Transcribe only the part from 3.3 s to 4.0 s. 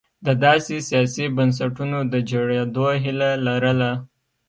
لرله.